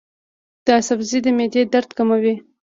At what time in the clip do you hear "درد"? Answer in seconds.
1.73-1.89